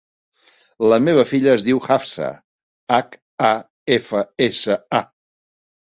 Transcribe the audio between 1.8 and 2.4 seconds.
Hafsa: